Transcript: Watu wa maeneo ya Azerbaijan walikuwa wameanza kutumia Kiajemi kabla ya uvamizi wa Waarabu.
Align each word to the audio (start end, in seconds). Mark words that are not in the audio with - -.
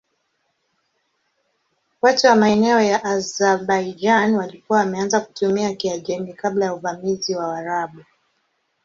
Watu 2.01 2.27
wa 2.27 2.35
maeneo 2.35 2.81
ya 2.81 3.03
Azerbaijan 3.03 4.35
walikuwa 4.35 4.79
wameanza 4.79 5.19
kutumia 5.19 5.75
Kiajemi 5.75 6.33
kabla 6.33 6.65
ya 6.65 6.73
uvamizi 6.73 7.35
wa 7.35 7.47
Waarabu. 7.47 8.03